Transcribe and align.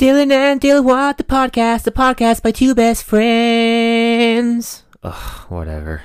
Dylan 0.00 0.32
and 0.32 0.62
Dilwat, 0.62 1.18
the 1.18 1.24
podcast, 1.24 1.82
the 1.82 1.90
podcast 1.90 2.42
by 2.42 2.52
two 2.52 2.74
best 2.74 3.04
friends. 3.04 4.82
Ugh, 5.02 5.50
whatever. 5.50 6.04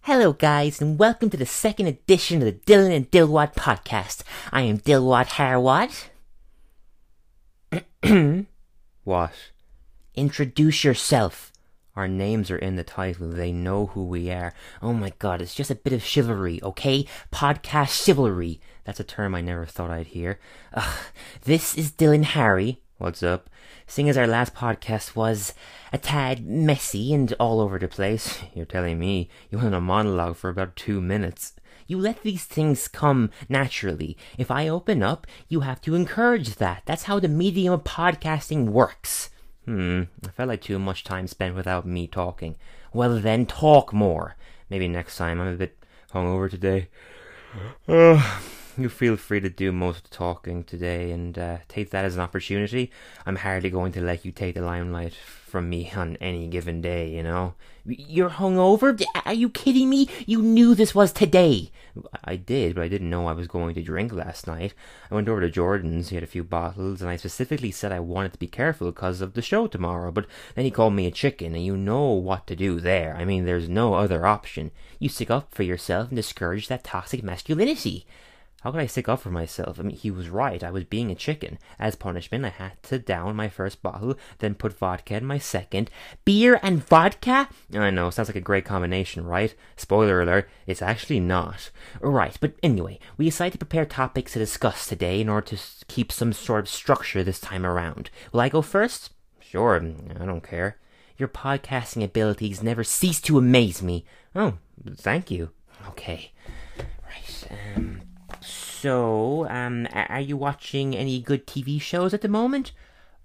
Hello, 0.00 0.32
guys, 0.32 0.80
and 0.80 0.98
welcome 0.98 1.28
to 1.28 1.36
the 1.36 1.44
second 1.44 1.88
edition 1.88 2.38
of 2.38 2.46
the 2.46 2.54
Dylan 2.54 2.96
and 2.96 3.10
Dilwat 3.10 3.54
podcast. 3.54 4.22
I 4.50 4.62
am 4.62 4.78
Dilwat 4.78 5.26
Harwat. 5.36 6.08
what? 9.04 9.34
Introduce 10.14 10.82
yourself. 10.82 11.49
Our 11.96 12.06
names 12.06 12.50
are 12.50 12.58
in 12.58 12.76
the 12.76 12.84
title. 12.84 13.28
They 13.28 13.52
know 13.52 13.86
who 13.86 14.04
we 14.04 14.30
are. 14.30 14.52
Oh 14.80 14.92
my 14.92 15.12
god, 15.18 15.42
it's 15.42 15.54
just 15.54 15.70
a 15.70 15.74
bit 15.74 15.92
of 15.92 16.04
chivalry, 16.04 16.60
okay? 16.62 17.06
Podcast 17.32 18.04
chivalry. 18.04 18.60
That's 18.84 19.00
a 19.00 19.04
term 19.04 19.34
I 19.34 19.40
never 19.40 19.66
thought 19.66 19.90
I'd 19.90 20.08
hear. 20.08 20.38
Ugh. 20.74 20.98
This 21.42 21.76
is 21.76 21.92
Dylan 21.92 22.24
Harry. 22.24 22.80
What's 22.98 23.22
up? 23.22 23.50
Seeing 23.86 24.08
as 24.08 24.16
our 24.16 24.26
last 24.26 24.54
podcast 24.54 25.16
was 25.16 25.52
a 25.92 25.98
tad 25.98 26.46
messy 26.46 27.12
and 27.12 27.32
all 27.40 27.60
over 27.60 27.78
the 27.78 27.88
place, 27.88 28.38
you're 28.54 28.66
telling 28.66 28.98
me 28.98 29.28
you 29.50 29.58
went 29.58 29.68
on 29.68 29.74
a 29.74 29.80
monologue 29.80 30.36
for 30.36 30.48
about 30.48 30.76
two 30.76 31.00
minutes. 31.00 31.54
You 31.86 31.98
let 31.98 32.22
these 32.22 32.44
things 32.44 32.86
come 32.86 33.30
naturally. 33.48 34.16
If 34.38 34.48
I 34.50 34.68
open 34.68 35.02
up, 35.02 35.26
you 35.48 35.60
have 35.60 35.80
to 35.80 35.96
encourage 35.96 36.54
that. 36.56 36.82
That's 36.86 37.04
how 37.04 37.18
the 37.18 37.26
medium 37.26 37.74
of 37.74 37.82
podcasting 37.82 38.68
works. 38.68 39.30
Hmm, 39.64 40.02
I 40.26 40.30
felt 40.30 40.48
like 40.48 40.62
too 40.62 40.78
much 40.78 41.04
time 41.04 41.26
spent 41.26 41.54
without 41.54 41.86
me 41.86 42.06
talking. 42.06 42.56
Well 42.92 43.20
then, 43.20 43.46
talk 43.46 43.92
more. 43.92 44.36
Maybe 44.68 44.88
next 44.88 45.16
time. 45.16 45.40
I'm 45.40 45.54
a 45.54 45.56
bit 45.56 45.76
hungover 46.12 46.50
today. 46.50 46.88
Uh, 47.88 48.40
you 48.80 48.88
feel 48.88 49.16
free 49.16 49.40
to 49.40 49.50
do 49.50 49.72
most 49.72 49.98
of 49.98 50.02
the 50.04 50.16
talking 50.16 50.64
today 50.64 51.10
and 51.10 51.38
uh, 51.38 51.58
take 51.68 51.90
that 51.90 52.04
as 52.04 52.14
an 52.14 52.20
opportunity. 52.20 52.90
I'm 53.26 53.36
hardly 53.36 53.70
going 53.70 53.92
to 53.92 54.00
let 54.00 54.24
you 54.24 54.32
take 54.32 54.54
the 54.54 54.62
limelight 54.62 55.14
from 55.14 55.68
me 55.68 55.92
on 55.96 56.16
any 56.16 56.46
given 56.46 56.80
day, 56.80 57.10
you 57.10 57.22
know? 57.22 57.54
You're 57.84 58.30
hungover? 58.30 59.02
Are 59.24 59.32
you 59.32 59.48
kidding 59.48 59.88
me? 59.88 60.08
You 60.26 60.42
knew 60.42 60.74
this 60.74 60.94
was 60.94 61.12
today. 61.12 61.72
I 62.22 62.36
did, 62.36 62.74
but 62.74 62.84
I 62.84 62.88
didn't 62.88 63.10
know 63.10 63.26
I 63.26 63.32
was 63.32 63.48
going 63.48 63.74
to 63.74 63.82
drink 63.82 64.12
last 64.12 64.46
night. 64.46 64.74
I 65.10 65.14
went 65.14 65.28
over 65.28 65.40
to 65.40 65.50
Jordan's, 65.50 66.10
he 66.10 66.16
had 66.16 66.22
a 66.22 66.28
few 66.28 66.44
bottles, 66.44 67.00
and 67.00 67.10
I 67.10 67.16
specifically 67.16 67.70
said 67.70 67.90
I 67.90 68.00
wanted 68.00 68.34
to 68.34 68.38
be 68.38 68.46
careful 68.46 68.92
because 68.92 69.20
of 69.20 69.32
the 69.32 69.42
show 69.42 69.66
tomorrow, 69.66 70.12
but 70.12 70.26
then 70.54 70.64
he 70.64 70.70
called 70.70 70.92
me 70.92 71.06
a 71.06 71.10
chicken, 71.10 71.54
and 71.54 71.64
you 71.64 71.76
know 71.76 72.10
what 72.10 72.46
to 72.46 72.54
do 72.54 72.78
there. 72.80 73.16
I 73.16 73.24
mean, 73.24 73.44
there's 73.44 73.68
no 73.68 73.94
other 73.94 74.26
option. 74.26 74.70
You 74.98 75.08
stick 75.08 75.30
up 75.30 75.52
for 75.54 75.62
yourself 75.62 76.08
and 76.08 76.16
discourage 76.16 76.68
that 76.68 76.84
toxic 76.84 77.22
masculinity. 77.22 78.06
How 78.60 78.70
could 78.70 78.80
I 78.80 78.86
stick 78.86 79.08
up 79.08 79.20
for 79.20 79.30
myself? 79.30 79.80
I 79.80 79.82
mean, 79.82 79.96
he 79.96 80.10
was 80.10 80.28
right. 80.28 80.62
I 80.62 80.70
was 80.70 80.84
being 80.84 81.10
a 81.10 81.14
chicken. 81.14 81.58
As 81.78 81.94
punishment, 81.94 82.44
I 82.44 82.50
had 82.50 82.82
to 82.84 82.98
down 82.98 83.34
my 83.34 83.48
first 83.48 83.82
bottle, 83.82 84.16
then 84.38 84.54
put 84.54 84.76
vodka 84.76 85.16
in 85.16 85.24
my 85.24 85.38
second. 85.38 85.90
Beer 86.26 86.60
and 86.62 86.84
vodka? 86.84 87.48
I 87.74 87.90
know, 87.90 88.10
sounds 88.10 88.28
like 88.28 88.36
a 88.36 88.40
great 88.40 88.66
combination, 88.66 89.24
right? 89.24 89.54
Spoiler 89.76 90.20
alert, 90.20 90.48
it's 90.66 90.82
actually 90.82 91.20
not. 91.20 91.70
Right, 92.00 92.36
but 92.38 92.52
anyway, 92.62 92.98
we 93.16 93.24
decided 93.24 93.52
to 93.52 93.64
prepare 93.64 93.86
topics 93.86 94.34
to 94.34 94.38
discuss 94.38 94.86
today 94.86 95.22
in 95.22 95.30
order 95.30 95.56
to 95.56 95.58
keep 95.88 96.12
some 96.12 96.34
sort 96.34 96.60
of 96.60 96.68
structure 96.68 97.24
this 97.24 97.40
time 97.40 97.64
around. 97.64 98.10
Will 98.32 98.40
I 98.40 98.50
go 98.50 98.60
first? 98.60 99.10
Sure, 99.40 99.76
I 100.20 100.24
don't 100.26 100.46
care. 100.46 100.76
Your 101.16 101.28
podcasting 101.28 102.04
abilities 102.04 102.62
never 102.62 102.84
cease 102.84 103.20
to 103.22 103.38
amaze 103.38 103.82
me. 103.82 104.04
Oh, 104.34 104.58
thank 104.96 105.30
you. 105.30 105.50
Okay. 105.88 106.32
Right, 106.78 107.48
um... 107.76 107.89
So, 108.80 109.46
um, 109.50 109.86
are 109.92 110.22
you 110.22 110.38
watching 110.38 110.96
any 110.96 111.20
good 111.20 111.46
TV 111.46 111.78
shows 111.78 112.14
at 112.14 112.22
the 112.22 112.28
moment? 112.28 112.72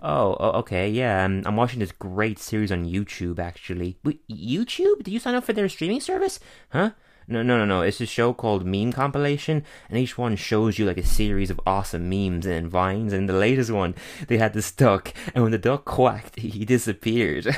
Oh, 0.01 0.33
okay, 0.59 0.89
yeah. 0.89 1.23
Um, 1.23 1.43
I'm 1.45 1.55
watching 1.55 1.79
this 1.79 1.93
great 1.93 2.39
series 2.39 2.73
on 2.73 2.83
YouTube, 2.85 3.39
actually. 3.39 3.95
Wait, 4.03 4.27
YouTube? 4.27 5.03
Did 5.03 5.13
you 5.13 5.19
sign 5.19 5.33
up 5.33 5.45
for 5.45 5.53
their 5.53 5.69
streaming 5.69 6.01
service? 6.01 6.41
Huh? 6.73 6.91
No, 7.29 7.41
no, 7.41 7.57
no, 7.57 7.63
no. 7.63 7.83
It's 7.83 8.01
a 8.01 8.05
show 8.05 8.33
called 8.33 8.65
Meme 8.65 8.91
Compilation, 8.91 9.63
and 9.89 9.97
each 9.97 10.17
one 10.17 10.35
shows 10.35 10.77
you 10.77 10.85
like 10.85 10.97
a 10.97 11.05
series 11.05 11.49
of 11.49 11.61
awesome 11.65 12.09
memes 12.09 12.45
and 12.45 12.69
vines. 12.69 13.13
And 13.13 13.29
the 13.29 13.33
latest 13.33 13.71
one, 13.71 13.95
they 14.27 14.38
had 14.38 14.51
this 14.51 14.73
duck, 14.73 15.13
and 15.33 15.41
when 15.41 15.53
the 15.53 15.57
duck 15.57 15.85
quacked, 15.85 16.38
he 16.39 16.65
disappeared. 16.65 17.47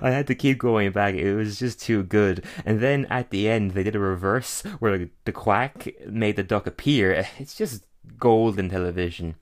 I 0.00 0.10
had 0.10 0.26
to 0.28 0.34
keep 0.34 0.58
going 0.58 0.92
back. 0.92 1.14
It 1.14 1.34
was 1.34 1.58
just 1.58 1.80
too 1.80 2.02
good. 2.02 2.44
And 2.64 2.80
then 2.80 3.06
at 3.06 3.30
the 3.30 3.48
end, 3.48 3.72
they 3.72 3.82
did 3.82 3.96
a 3.96 4.00
reverse 4.00 4.62
where 4.78 5.08
the 5.24 5.32
quack 5.32 5.88
made 6.06 6.36
the 6.36 6.42
duck 6.42 6.66
appear. 6.66 7.26
It's 7.38 7.54
just 7.54 7.84
golden 8.18 8.70
television. 8.70 9.36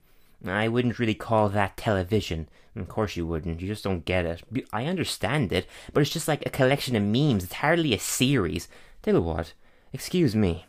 I 0.45 0.67
wouldn't 0.67 0.97
really 0.99 1.13
call 1.13 1.49
that 1.49 1.77
television. 1.77 2.49
Of 2.75 2.87
course 2.87 3.15
you 3.15 3.27
wouldn't. 3.27 3.61
You 3.61 3.67
just 3.67 3.83
don't 3.83 4.05
get 4.05 4.25
it. 4.25 4.43
I 4.71 4.85
understand 4.85 5.51
it, 5.51 5.67
but 5.93 6.01
it's 6.01 6.09
just 6.09 6.27
like 6.27 6.45
a 6.45 6.49
collection 6.49 6.95
of 6.95 7.03
memes. 7.03 7.43
It's 7.43 7.53
hardly 7.53 7.93
a 7.93 7.99
series. 7.99 8.67
Tell 9.03 9.15
you 9.15 9.21
what. 9.21 9.53
Excuse 9.93 10.35
me. 10.35 10.65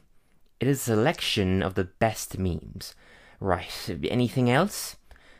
It 0.60 0.68
is 0.68 0.80
a 0.80 0.84
selection 0.84 1.62
of 1.62 1.74
the 1.74 1.84
best 1.84 2.38
memes. 2.38 2.94
Right. 3.40 3.90
Anything 4.04 4.50
else? 4.50 4.96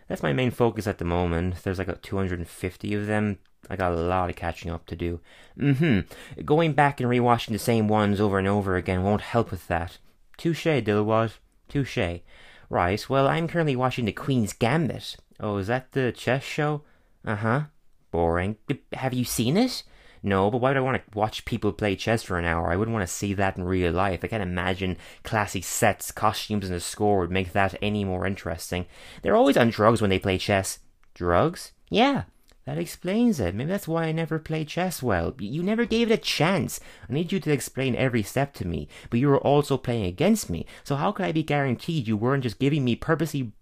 That's 0.09 0.23
my 0.23 0.33
main 0.33 0.51
focus 0.51 0.87
at 0.87 0.99
the 0.99 1.05
moment. 1.05 1.63
There's 1.63 1.79
like 1.79 2.03
250 2.03 2.95
of 2.95 3.07
them. 3.07 3.39
I 3.71 3.77
got 3.77 3.93
a 3.93 3.97
lot 3.97 4.31
of 4.31 4.37
catching 4.37 4.71
up 4.71 4.87
to 4.87 4.97
do. 4.97 5.21
Mm-hmm. 5.59 6.45
Going 6.45 6.73
back 6.73 7.01
and 7.01 7.09
rewatching 7.09 7.53
the 7.53 7.59
same 7.59 7.89
ones 7.89 8.21
over 8.21 8.39
and 8.39 8.49
over 8.49 8.77
again 8.77 9.03
won't 9.03 9.23
help 9.23 9.51
with 9.51 9.69
that. 9.69 9.99
Touche, 10.37 10.67
Dilwad. 10.67 11.33
Touche. 11.69 12.21
Right, 12.69 13.09
well, 13.09 13.29
I'm 13.29 13.49
currently 13.49 13.77
watching 13.77 14.07
The 14.07 14.13
Queen's 14.13 14.53
Gambit. 14.53 15.17
Oh, 15.39 15.59
is 15.59 15.67
that 15.67 15.93
the 15.93 16.11
chess 16.13 16.43
show? 16.43 16.83
Uh-huh. 17.25 17.65
Boring. 18.11 18.57
Have 18.95 19.15
you 19.15 19.25
seen 19.25 19.57
it? 19.57 19.83
No, 20.23 20.51
but 20.51 20.59
why 20.59 20.71
would 20.71 20.77
I 20.77 20.81
want 20.81 21.03
to 21.05 21.19
watch 21.19 21.45
people 21.45 21.73
play 21.73 21.97
chess 21.97 22.23
for 22.23 22.39
an 22.39 22.45
hour? 22.45 22.71
I 22.71 22.77
wouldn't 22.77 22.95
want 22.95 23.07
to 23.07 23.13
see 23.13 23.35
that 23.35 23.57
in 23.57 23.65
real 23.65 23.93
life. 23.93 24.21
I 24.23 24.29
can't 24.29 24.43
imagine 24.43 24.97
classy 25.25 25.61
sets, 25.61 26.13
costumes, 26.13 26.67
and 26.67 26.75
a 26.75 26.81
score 26.81 27.19
would 27.19 27.31
make 27.31 27.53
that 27.53 27.75
any 27.83 28.05
more 28.05 28.27
interesting. 28.27 28.87
They're 29.23 29.37
always 29.37 29.57
on 29.57 29.71
drugs 29.71 30.01
when 30.01 30.11
they 30.11 30.21
play 30.21 30.39
chess. 30.39 30.79
Drugs? 31.15 31.73
Yeah. 31.91 32.25
That 32.65 32.79
explains 32.79 33.41
it. 33.41 33.55
Maybe 33.55 33.71
that's 33.71 33.89
why 33.89 34.05
I 34.05 34.13
never 34.13 34.39
played 34.39 34.69
chess 34.69 35.03
well. 35.03 35.35
You 35.39 35.63
never 35.63 35.85
gave 35.85 36.11
it 36.11 36.15
a 36.15 36.19
chance. 36.19 36.79
I 37.09 37.13
need 37.13 37.33
you 37.33 37.41
to 37.41 37.53
explain 37.53 37.97
every 37.97 38.23
step 38.23 38.55
to 38.55 38.67
me, 38.67 38.89
but 39.11 39.19
you 39.19 39.29
were 39.29 39.41
also 39.41 39.77
playing 39.77 40.05
against 40.05 40.49
me. 40.49 40.67
So 40.85 40.95
how 40.95 41.11
could 41.11 41.27
I 41.27 41.33
be 41.33 41.43
guaranteed 41.43 42.07
you 42.07 42.17
weren't 42.17 42.45
just 42.45 42.61
giving 42.61 42.85
me 42.85 42.95
purposely 42.95 43.53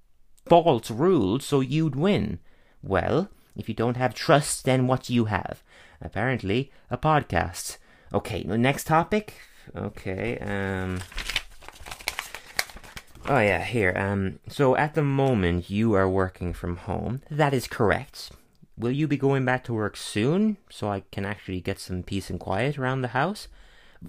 false 0.46 0.90
rules 0.90 1.46
so 1.46 1.60
you'd 1.60 1.96
win? 1.96 2.40
Well, 2.82 3.30
if 3.56 3.68
you 3.68 3.74
don't 3.74 3.96
have 3.96 4.14
trust, 4.14 4.64
then 4.64 4.86
what 4.86 5.04
do 5.04 5.14
you 5.14 5.26
have? 5.26 5.62
Apparently, 6.02 6.70
a 6.90 6.98
podcast. 6.98 7.78
Okay, 8.12 8.42
next 8.42 8.86
topic. 8.86 9.34
Okay, 9.74 10.38
um. 10.38 11.00
Oh 13.28 13.38
yeah, 13.38 13.62
here. 13.62 13.94
Um, 13.96 14.40
so 14.48 14.76
at 14.76 14.94
the 14.94 15.02
moment 15.02 15.70
you 15.70 15.94
are 15.94 16.08
working 16.08 16.52
from 16.52 16.76
home. 16.76 17.22
That 17.30 17.54
is 17.54 17.68
correct. 17.68 18.32
Will 18.80 18.92
you 18.92 19.06
be 19.06 19.18
going 19.18 19.44
back 19.44 19.62
to 19.64 19.74
work 19.74 19.94
soon 19.94 20.56
so 20.70 20.88
I 20.88 21.02
can 21.12 21.26
actually 21.26 21.60
get 21.60 21.78
some 21.78 22.02
peace 22.02 22.30
and 22.30 22.40
quiet 22.40 22.78
around 22.78 23.02
the 23.02 23.08
house? 23.08 23.46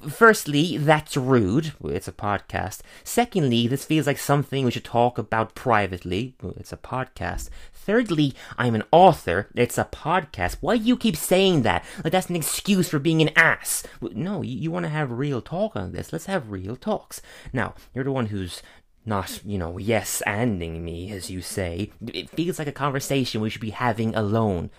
Firstly, 0.10 0.78
that's 0.78 1.18
rude. 1.18 1.74
It's 1.84 2.08
a 2.08 2.14
podcast. 2.14 2.80
Secondly, 3.04 3.68
this 3.68 3.84
feels 3.84 4.08
like 4.08 4.18
something 4.18 4.64
we 4.64 4.72
should 4.72 4.86
talk 4.86 5.18
about 5.18 5.56
privately. 5.56 6.36
It's 6.56 6.72
a 6.72 6.78
podcast. 6.78 7.50
Thirdly, 7.74 8.34
I'm 8.58 8.74
an 8.74 8.84
author. 8.94 9.50
It's 9.56 9.78
a 9.78 9.84
podcast. 9.84 10.56
Why 10.62 10.78
do 10.78 10.84
you 10.86 10.96
keep 10.96 11.18
saying 11.18 11.64
that? 11.64 11.84
Like 12.06 12.14
that's 12.14 12.30
an 12.30 12.38
excuse 12.38 12.88
for 12.88 13.00
being 13.00 13.22
an 13.22 13.32
ass. 13.36 13.84
No, 14.00 14.42
you, 14.42 14.58
you 14.58 14.72
want 14.72 14.86
to 14.86 14.90
have 14.90 15.12
real 15.12 15.42
talk 15.42 15.76
on 15.76 15.92
this. 15.92 16.14
Let's 16.14 16.28
have 16.28 16.50
real 16.50 16.78
talks. 16.78 17.22
Now, 17.52 17.74
you're 17.94 18.06
the 18.06 18.14
one 18.14 18.28
who's 18.28 18.62
not, 19.06 19.42
you 19.44 19.58
know, 19.58 19.78
yes 19.78 20.22
anding 20.28 20.82
me, 20.82 21.12
as 21.12 21.30
you 21.32 21.42
say. 21.42 21.92
It 22.08 22.30
feels 22.30 22.60
like 22.60 22.68
a 22.68 22.72
conversation 22.72 23.42
we 23.42 23.50
should 23.50 23.62
be 23.62 23.72
having 23.72 24.16
alone. 24.16 24.70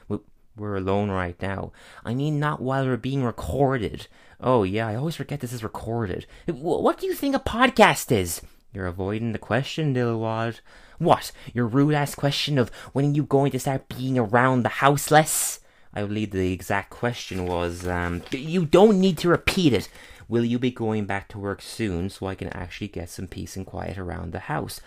We're 0.56 0.76
alone 0.76 1.10
right 1.10 1.40
now. 1.40 1.72
I 2.04 2.14
mean, 2.14 2.38
not 2.38 2.60
while 2.60 2.84
we're 2.86 2.96
being 2.96 3.24
recorded. 3.24 4.06
Oh, 4.40 4.64
yeah, 4.64 4.86
I 4.88 4.96
always 4.96 5.16
forget 5.16 5.40
this 5.40 5.52
is 5.52 5.64
recorded. 5.64 6.26
What 6.46 6.98
do 6.98 7.06
you 7.06 7.14
think 7.14 7.34
a 7.34 7.40
podcast 7.40 8.12
is? 8.12 8.42
You're 8.72 8.86
avoiding 8.86 9.32
the 9.32 9.38
question, 9.38 9.94
Dilwad. 9.94 10.60
What? 10.98 11.32
Your 11.52 11.66
rude 11.66 11.94
ass 11.94 12.14
question 12.14 12.58
of 12.58 12.70
when 12.92 13.04
are 13.06 13.14
you 13.14 13.24
going 13.24 13.50
to 13.52 13.58
start 13.60 13.88
being 13.88 14.18
around 14.18 14.62
the 14.62 14.68
house 14.68 15.10
less? 15.10 15.60
I 15.94 16.02
believe 16.02 16.30
the 16.30 16.52
exact 16.52 16.90
question 16.90 17.46
was, 17.46 17.86
um, 17.86 18.22
you 18.30 18.64
don't 18.64 19.00
need 19.00 19.18
to 19.18 19.28
repeat 19.28 19.72
it. 19.72 19.88
Will 20.28 20.44
you 20.46 20.58
be 20.58 20.70
going 20.70 21.04
back 21.04 21.28
to 21.28 21.38
work 21.38 21.60
soon 21.60 22.08
so 22.08 22.26
I 22.26 22.34
can 22.34 22.48
actually 22.48 22.88
get 22.88 23.10
some 23.10 23.26
peace 23.26 23.54
and 23.54 23.66
quiet 23.66 23.98
around 23.98 24.32
the 24.32 24.38
house? 24.38 24.80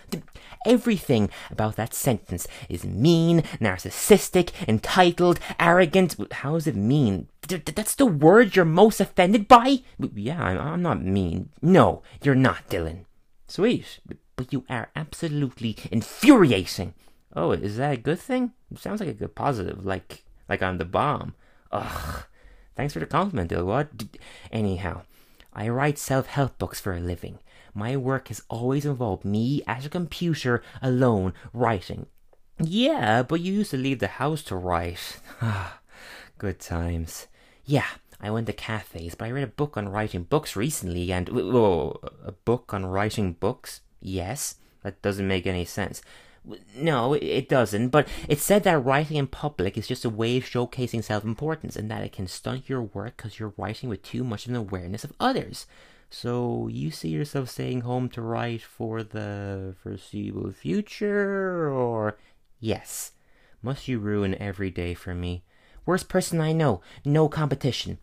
Everything 0.66 1.30
about 1.52 1.76
that 1.76 1.94
sentence 1.94 2.48
is 2.68 2.84
mean, 2.84 3.42
narcissistic, 3.62 4.52
entitled, 4.68 5.40
arrogant. 5.60 6.16
How 6.32 6.54
does 6.54 6.66
it 6.66 6.76
mean? 6.76 7.28
That's 7.48 7.94
the 7.94 8.08
word 8.08 8.56
you're 8.56 8.66
most 8.66 9.00
offended 9.00 9.48
by? 9.48 9.84
Yeah, 10.16 10.42
I'm 10.42 10.82
not 10.82 11.04
mean. 11.04 11.50
No, 11.62 12.02
you're 12.24 12.34
not, 12.34 12.68
Dylan. 12.68 13.06
Sweet. 13.48 14.00
but 14.36 14.52
you 14.52 14.66
are 14.68 14.90
absolutely 14.96 15.78
infuriating. 15.92 16.96
Oh, 17.36 17.52
is 17.52 17.78
that 17.78 17.94
a 17.94 17.98
good 17.98 18.20
thing? 18.20 18.54
It 18.72 18.80
sounds 18.80 19.00
like 19.00 19.10
a 19.10 19.14
good 19.14 19.36
positive, 19.36 19.86
like 19.86 20.25
like 20.48 20.62
I'm 20.62 20.78
the 20.78 20.86
bomb. 20.86 21.36
Ugh. 21.72 22.24
Thanks 22.76 22.94
for 22.94 23.00
the 23.00 23.06
compliment, 23.06 23.52
Dilwad. 23.52 24.08
Anyhow, 24.52 25.04
I 25.54 25.70
write 25.70 25.98
self-help 25.98 26.58
books 26.58 26.80
for 26.80 26.94
a 26.94 27.00
living. 27.00 27.40
My 27.74 27.96
work 27.98 28.28
has 28.28 28.42
always 28.50 28.86
involved 28.86 29.26
me 29.26 29.64
at 29.68 29.86
a 29.86 29.90
computer 29.90 30.62
alone 30.82 31.34
writing. 31.54 32.08
Yeah, 32.60 33.24
but 33.24 33.42
you 33.42 33.54
used 33.54 33.72
to 33.72 33.78
leave 33.78 34.00
the 34.00 34.08
house 34.08 34.42
to 34.44 34.56
write. 34.56 35.20
Ah, 35.42 35.80
good 36.38 36.60
times. 36.60 37.28
Yeah, 37.66 37.88
I 38.22 38.30
went 38.32 38.48
to 38.48 38.54
cafes, 38.54 39.16
but 39.16 39.26
I 39.26 39.32
read 39.32 39.44
a 39.44 39.48
book 39.48 39.76
on 39.76 39.90
writing 39.90 40.24
books 40.24 40.56
recently, 40.56 41.12
and 41.12 41.28
whoa, 41.30 42.00
a 42.24 42.32
book 42.32 42.74
on 42.74 42.86
writing 42.86 43.34
books. 43.34 43.82
Yes, 44.00 44.56
that 44.84 45.02
doesn't 45.02 45.28
make 45.28 45.46
any 45.46 45.66
sense. 45.66 46.02
No, 46.76 47.14
it 47.14 47.50
doesn't, 47.50 47.90
but 47.90 48.08
it 48.28 48.40
said 48.40 48.64
that 48.64 48.84
writing 48.84 49.18
in 49.18 49.28
public 49.28 49.78
is 49.78 49.88
just 49.88 50.06
a 50.06 50.10
way 50.10 50.38
of 50.38 50.44
showcasing 50.44 51.04
self 51.04 51.24
importance 51.24 51.76
and 51.76 51.90
that 51.90 52.04
it 52.04 52.12
can 52.12 52.28
stunt 52.28 52.70
your 52.70 52.84
work 52.84 53.18
because 53.18 53.40
you're 53.40 53.54
writing 53.58 53.90
with 53.90 54.04
too 54.04 54.24
much 54.24 54.46
of 54.46 54.52
an 54.52 54.56
awareness 54.58 55.04
of 55.04 55.14
others. 55.20 55.66
So, 56.10 56.68
you 56.68 56.92
see 56.92 57.10
yourself 57.10 57.50
staying 57.50 57.82
home 57.82 58.10
to 58.10 58.22
write 58.22 58.62
for 58.62 59.02
the 59.04 59.76
foreseeable 59.82 60.52
future, 60.52 61.72
or. 61.72 62.18
Yes. 62.60 63.14
Must 63.62 63.88
you 63.88 63.98
ruin 64.00 64.36
every 64.36 64.70
day 64.70 64.94
for 64.94 65.16
me? 65.16 65.44
Worst 65.86 66.08
person 66.08 66.40
I 66.40 66.52
know, 66.52 66.82
no 67.04 67.28
competition. 67.28 67.98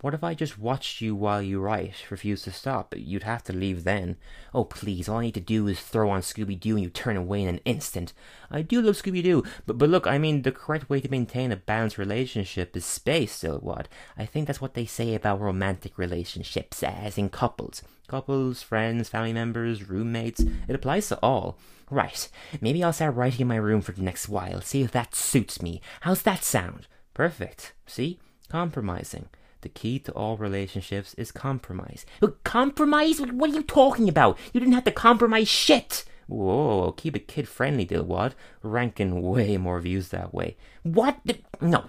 What 0.00 0.14
if 0.14 0.22
I 0.22 0.34
just 0.34 0.60
watched 0.60 1.00
you 1.00 1.16
while 1.16 1.42
you 1.42 1.58
write, 1.58 2.08
refused 2.08 2.44
to 2.44 2.52
stop? 2.52 2.94
You'd 2.96 3.24
have 3.24 3.42
to 3.44 3.52
leave 3.52 3.82
then. 3.82 4.16
Oh, 4.54 4.62
please, 4.62 5.08
all 5.08 5.18
I 5.18 5.22
need 5.22 5.34
to 5.34 5.40
do 5.40 5.66
is 5.66 5.80
throw 5.80 6.08
on 6.10 6.20
Scooby 6.20 6.58
Doo 6.58 6.76
and 6.76 6.84
you 6.84 6.88
turn 6.88 7.16
away 7.16 7.42
in 7.42 7.48
an 7.48 7.60
instant. 7.64 8.12
I 8.48 8.62
do 8.62 8.80
love 8.80 8.94
Scooby 8.94 9.24
Doo, 9.24 9.42
but, 9.66 9.76
but 9.76 9.88
look, 9.88 10.06
I 10.06 10.18
mean, 10.18 10.42
the 10.42 10.52
correct 10.52 10.88
way 10.88 11.00
to 11.00 11.10
maintain 11.10 11.50
a 11.50 11.56
balanced 11.56 11.98
relationship 11.98 12.76
is 12.76 12.84
space, 12.84 13.32
still 13.32 13.58
what? 13.58 13.88
I 14.16 14.24
think 14.24 14.46
that's 14.46 14.60
what 14.60 14.74
they 14.74 14.86
say 14.86 15.16
about 15.16 15.40
romantic 15.40 15.98
relationships, 15.98 16.84
as 16.84 17.18
in 17.18 17.28
couples. 17.28 17.82
Couples, 18.06 18.62
friends, 18.62 19.08
family 19.08 19.32
members, 19.32 19.88
roommates, 19.88 20.44
it 20.68 20.76
applies 20.76 21.08
to 21.08 21.18
all. 21.24 21.58
Right, 21.90 22.28
maybe 22.60 22.84
I'll 22.84 22.92
start 22.92 23.16
writing 23.16 23.40
in 23.40 23.48
my 23.48 23.56
room 23.56 23.80
for 23.80 23.90
the 23.90 24.02
next 24.02 24.28
while, 24.28 24.60
see 24.60 24.82
if 24.82 24.92
that 24.92 25.16
suits 25.16 25.60
me. 25.60 25.80
How's 26.02 26.22
that 26.22 26.44
sound? 26.44 26.86
Perfect. 27.14 27.72
See? 27.84 28.20
Compromising. 28.48 29.28
The 29.60 29.68
key 29.68 29.98
to 30.00 30.12
all 30.12 30.36
relationships 30.36 31.14
is 31.14 31.32
compromise. 31.32 32.06
Compromise? 32.44 33.20
What 33.20 33.50
are 33.50 33.54
you 33.54 33.62
talking 33.62 34.08
about? 34.08 34.38
You 34.52 34.60
didn't 34.60 34.74
have 34.74 34.84
to 34.84 34.92
compromise 34.92 35.48
shit! 35.48 36.04
Whoa, 36.28 36.92
keep 36.92 37.16
it 37.16 37.26
kid 37.26 37.48
friendly, 37.48 37.86
Dilwad. 37.86 38.34
Ranking 38.62 39.22
way 39.22 39.56
more 39.56 39.80
views 39.80 40.10
that 40.10 40.34
way. 40.34 40.56
What? 40.82 41.18
No, 41.60 41.86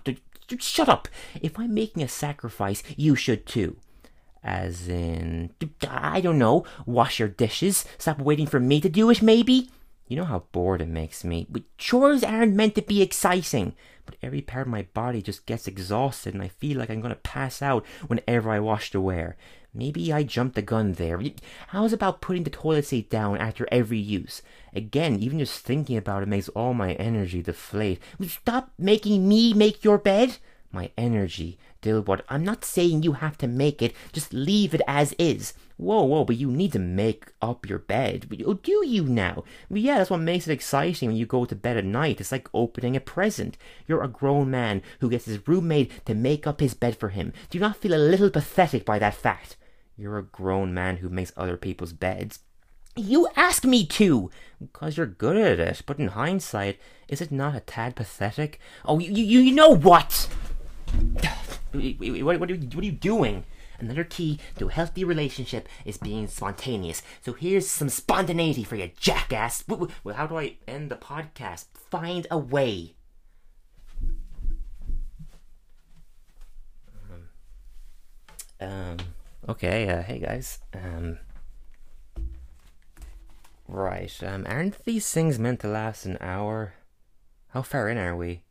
shut 0.57 0.89
up. 0.89 1.07
If 1.41 1.59
I'm 1.59 1.73
making 1.73 2.01
a 2.01 2.07
sacrifice, 2.07 2.81
you 2.95 3.15
should 3.15 3.45
too. 3.45 3.77
As 4.41 4.87
in, 4.87 5.51
I 5.87 6.21
don't 6.21 6.39
know, 6.39 6.65
wash 6.85 7.19
your 7.19 7.27
dishes, 7.27 7.83
stop 7.97 8.19
waiting 8.19 8.47
for 8.47 8.61
me 8.61 8.79
to 8.79 8.87
do 8.87 9.09
it, 9.09 9.21
maybe? 9.21 9.69
You 10.09 10.17
know 10.17 10.25
how 10.25 10.43
bored 10.51 10.81
it 10.81 10.87
makes 10.87 11.23
me. 11.23 11.45
But 11.49 11.61
chores 11.77 12.23
aren't 12.23 12.55
meant 12.55 12.73
to 12.75 12.81
be 12.81 13.03
exciting. 13.03 13.75
But 14.07 14.15
every 14.23 14.41
part 14.41 14.65
of 14.65 14.71
my 14.71 14.87
body 14.95 15.21
just 15.21 15.45
gets 15.45 15.67
exhausted 15.67 16.33
and 16.33 16.41
I 16.41 16.47
feel 16.47 16.79
like 16.79 16.89
I'm 16.89 16.99
going 16.99 17.13
to 17.13 17.21
pass 17.21 17.61
out 17.61 17.85
whenever 18.07 18.49
I 18.49 18.59
wash 18.59 18.91
the 18.91 18.99
wear. 18.99 19.37
Maybe 19.71 20.11
I 20.11 20.23
jumped 20.23 20.55
the 20.55 20.63
gun 20.63 20.93
there. 20.93 21.21
How's 21.67 21.93
about 21.93 22.21
putting 22.21 22.43
the 22.43 22.49
toilet 22.49 22.85
seat 22.85 23.11
down 23.11 23.37
after 23.37 23.67
every 23.71 23.99
use? 23.99 24.41
Again, 24.73 25.19
even 25.19 25.37
just 25.37 25.63
thinking 25.63 25.95
about 25.95 26.23
it 26.23 26.27
makes 26.27 26.49
all 26.49 26.73
my 26.73 26.93
energy 26.93 27.43
deflate. 27.43 28.01
Stop 28.27 28.71
making 28.79 29.29
me 29.29 29.53
make 29.53 29.83
your 29.83 29.99
bed! 29.99 30.37
My 30.71 30.91
energy, 30.97 31.57
Dilbert. 31.81 32.21
I'm 32.29 32.43
not 32.43 32.63
saying 32.63 33.01
you 33.01 33.13
have 33.13 33.37
to 33.39 33.47
make 33.47 33.81
it, 33.81 33.95
just 34.13 34.33
leave 34.33 34.75
it 34.75 34.81
as 34.87 35.13
is. 35.13 35.53
Whoa, 35.77 36.03
whoa, 36.03 36.25
but 36.25 36.35
you 36.35 36.51
need 36.51 36.73
to 36.73 36.79
make 36.79 37.31
up 37.41 37.67
your 37.67 37.79
bed. 37.79 38.27
Do 38.61 38.85
you 38.85 39.03
now? 39.05 39.45
Yeah, 39.69 39.97
that's 39.97 40.09
what 40.09 40.19
makes 40.19 40.47
it 40.47 40.51
exciting 40.51 41.09
when 41.09 41.17
you 41.17 41.25
go 41.25 41.45
to 41.45 41.55
bed 41.55 41.77
at 41.77 41.85
night. 41.85 42.19
It's 42.19 42.31
like 42.31 42.49
opening 42.53 42.95
a 42.95 42.99
present. 42.99 43.57
You're 43.87 44.03
a 44.03 44.07
grown 44.07 44.51
man 44.51 44.83
who 44.99 45.09
gets 45.09 45.25
his 45.25 45.47
roommate 45.47 46.05
to 46.05 46.13
make 46.13 46.45
up 46.45 46.59
his 46.59 46.73
bed 46.73 46.97
for 46.97 47.09
him. 47.09 47.33
Do 47.49 47.57
you 47.57 47.61
not 47.61 47.77
feel 47.77 47.93
a 47.93 47.95
little 47.95 48.29
pathetic 48.29 48.85
by 48.85 48.99
that 48.99 49.15
fact? 49.15 49.55
You're 49.97 50.17
a 50.17 50.23
grown 50.23 50.73
man 50.73 50.97
who 50.97 51.09
makes 51.09 51.33
other 51.35 51.57
people's 51.57 51.93
beds. 51.93 52.39
You 52.95 53.27
ask 53.35 53.63
me 53.63 53.85
to! 53.85 54.29
Because 54.59 54.97
you're 54.97 55.05
good 55.05 55.37
at 55.37 55.59
it, 55.59 55.83
but 55.85 55.99
in 55.99 56.09
hindsight, 56.09 56.77
is 57.07 57.21
it 57.21 57.31
not 57.31 57.55
a 57.55 57.61
tad 57.61 57.95
pathetic? 57.95 58.59
Oh, 58.83 58.99
you, 58.99 59.11
you, 59.13 59.39
you 59.39 59.51
know 59.53 59.69
what? 59.69 60.27
What, 61.71 62.39
what, 62.39 62.51
are, 62.51 62.55
you, 62.55 62.67
what 62.67 62.83
are 62.83 62.85
you 62.85 62.91
doing? 62.91 63.43
Another 63.79 64.03
key 64.03 64.39
to 64.57 64.67
a 64.67 64.71
healthy 64.71 65.03
relationship 65.03 65.67
is 65.85 65.97
being 65.97 66.27
spontaneous. 66.27 67.01
So 67.21 67.33
here's 67.33 67.67
some 67.67 67.89
spontaneity 67.89 68.63
for 68.63 68.75
you, 68.75 68.91
jackass. 68.99 69.63
Well, 69.67 69.89
how 70.13 70.27
do 70.27 70.37
I 70.37 70.57
end 70.67 70.91
the 70.91 70.95
podcast? 70.95 71.65
Find 71.73 72.27
a 72.29 72.37
way. 72.37 72.95
Um, 77.09 77.29
um 78.59 78.97
okay, 79.47 79.87
uh, 79.89 80.01
hey 80.01 80.19
guys. 80.19 80.59
Um, 80.73 81.19
right, 83.67 84.23
um, 84.23 84.45
aren't 84.49 84.83
these 84.83 85.09
things 85.09 85.39
meant 85.39 85.61
to 85.61 85.67
last 85.67 86.05
an 86.05 86.17
hour? 86.19 86.73
How 87.49 87.61
far 87.61 87.87
in 87.89 87.97
are 87.97 88.15
we? 88.15 88.43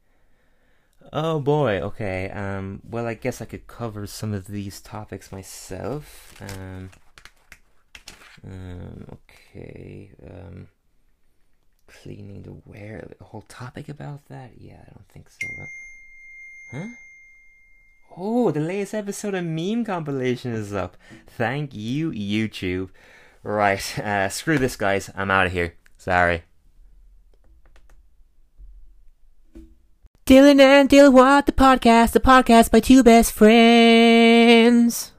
Oh 1.12 1.40
boy, 1.40 1.80
okay. 1.80 2.30
Um, 2.30 2.82
well, 2.88 3.06
I 3.06 3.14
guess 3.14 3.40
I 3.40 3.46
could 3.46 3.66
cover 3.66 4.06
some 4.06 4.34
of 4.34 4.46
these 4.46 4.80
topics 4.80 5.32
myself. 5.32 6.34
Um, 6.40 6.90
um, 8.44 9.06
okay. 9.12 10.10
Um, 10.22 10.68
cleaning 11.86 12.42
the 12.42 12.52
wear. 12.66 13.10
A 13.20 13.24
whole 13.24 13.44
topic 13.48 13.88
about 13.88 14.26
that? 14.28 14.52
Yeah, 14.58 14.80
I 14.86 14.90
don't 14.92 15.08
think 15.08 15.28
so. 15.30 15.46
Huh? 16.72 16.86
Oh, 18.16 18.50
the 18.50 18.60
latest 18.60 18.94
episode 18.94 19.34
of 19.34 19.44
Meme 19.44 19.84
Compilation 19.84 20.52
is 20.52 20.72
up. 20.72 20.96
Thank 21.26 21.74
you, 21.74 22.10
YouTube. 22.10 22.90
Right, 23.42 23.98
uh, 24.04 24.28
screw 24.28 24.58
this, 24.58 24.76
guys. 24.76 25.10
I'm 25.14 25.30
out 25.30 25.46
of 25.46 25.52
here. 25.52 25.74
Sorry. 25.96 26.42
Dylan 30.28 30.60
and 30.60 30.90
Dilwad, 30.90 31.46
the 31.46 31.52
podcast, 31.52 32.12
the 32.12 32.20
podcast 32.20 32.70
by 32.70 32.80
two 32.80 33.02
best 33.02 33.32
friends. 33.32 35.06